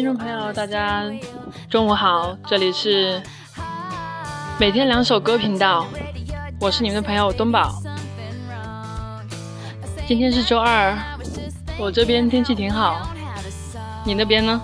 [0.00, 1.04] 听众朋友大家
[1.68, 3.22] 中午好，这里是
[4.58, 5.86] 每天两首歌频道，
[6.58, 7.82] 我是你们的朋友东宝。
[10.08, 10.96] 今天是周二，
[11.78, 13.10] 我这边天气挺好，
[14.02, 14.58] 你那边呢？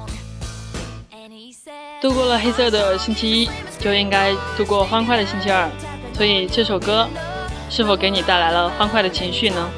[2.00, 5.68] 度过了黑色的星期一，就应该度过欢快的星期二，
[6.14, 7.06] 所以这首歌
[7.68, 9.68] 是否给你带来了欢快的情绪呢？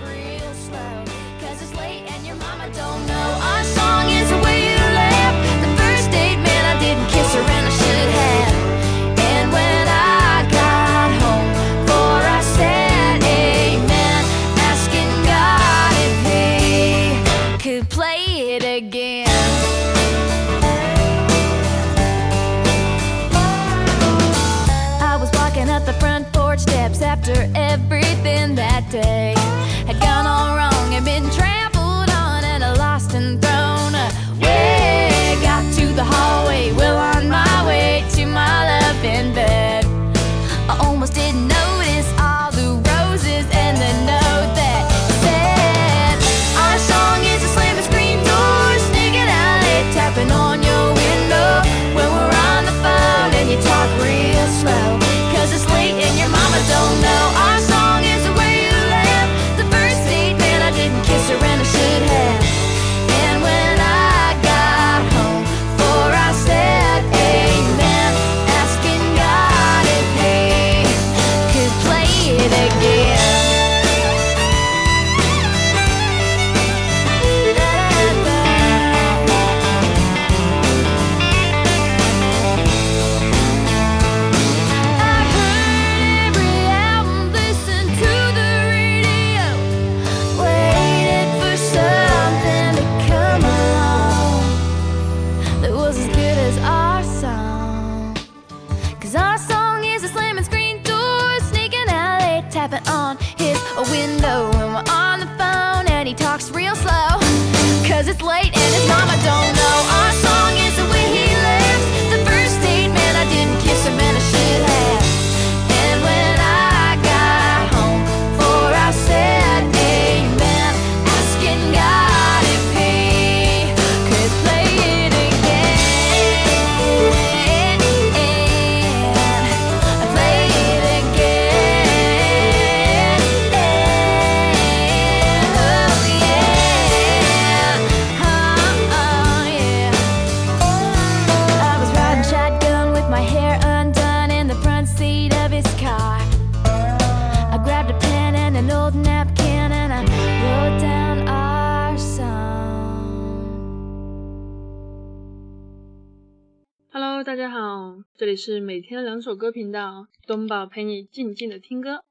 [157.24, 162.04] 大家好这里是每天两首歌频道东宝陪你静静的听歌。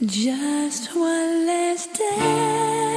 [0.00, 2.87] Just one last day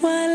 [0.00, 0.27] toi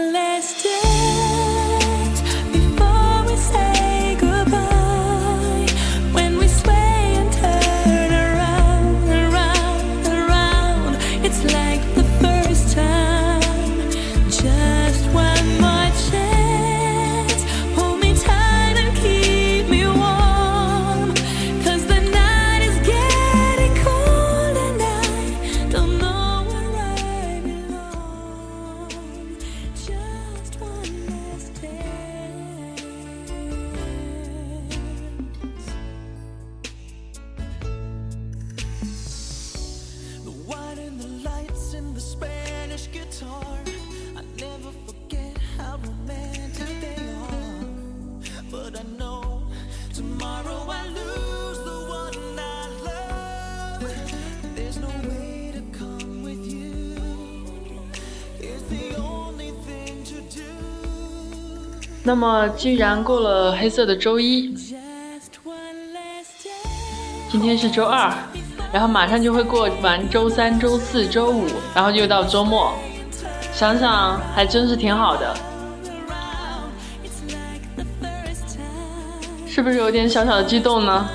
[62.05, 64.53] 那么，既然过了黑色的周一，
[67.31, 68.13] 今天是周二，
[68.73, 72.73] 然后马上就会过完周三、周四周五，然后就到周末，
[73.53, 75.33] 想想还真是挺好的，
[79.47, 81.07] 是不是有点小小的激动呢？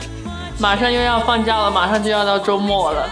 [0.58, 3.06] 马上又要放假了，马上就要到周末了。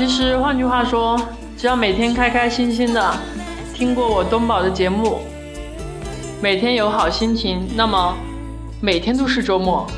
[0.00, 1.20] 其实换句话说，
[1.58, 3.14] 只要每天开开心心的
[3.74, 5.18] 听过我东宝的节目，
[6.40, 8.16] 每天有好心情，那么
[8.80, 9.86] 每天都是周末。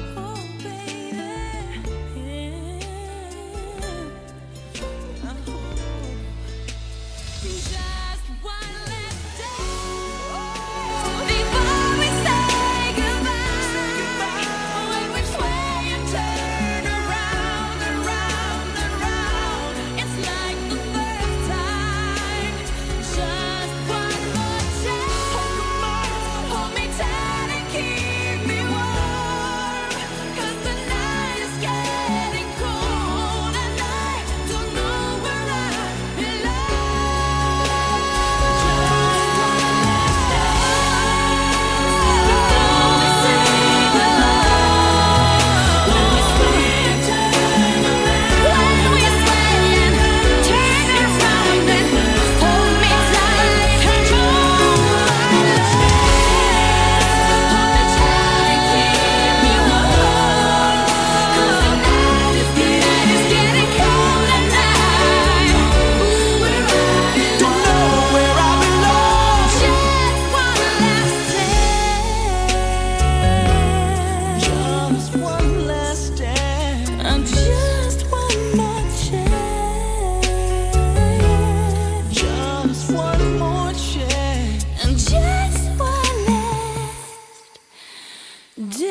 [88.55, 88.85] 其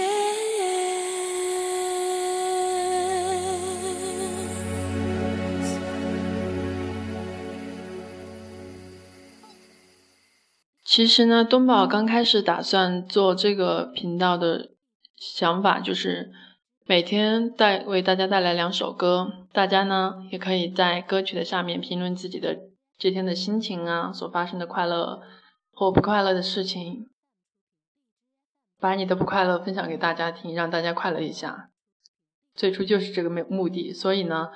[11.05, 14.71] 实呢，东宝刚开始打算做这个频道的
[15.15, 16.31] 想法就是
[16.87, 22.57] 每天带为大家带来两首歌，大家呢也可以在歌曲的下面评论自己的
[22.97, 25.21] 这天的心情啊，所发生的快乐
[25.71, 27.10] 或不快乐的事情，
[28.81, 31.69] 把你的不快乐分享给大家听，让大家快乐一下。
[32.53, 34.51] 最初就是这个目目的，所以呢，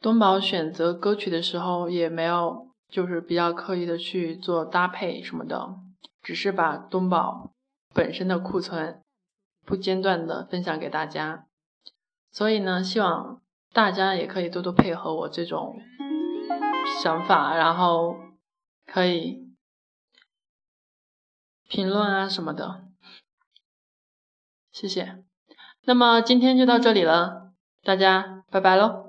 [0.00, 2.66] 东宝选择歌曲的时候也没有。
[2.88, 5.74] 就是比较刻意的去做搭配什么的，
[6.22, 7.50] 只是把东宝
[7.92, 9.02] 本身的库存
[9.64, 11.48] 不间断的分享给大家，
[12.30, 13.42] 所以呢，希望
[13.72, 15.80] 大家也可以多多配合我这种
[17.02, 18.16] 想法，然后
[18.86, 19.48] 可以
[21.68, 22.85] 评论啊什么的，
[24.76, 25.16] 谢谢。
[25.86, 27.52] 那么今天就到这里了，
[27.82, 29.05] 大家拜拜喽。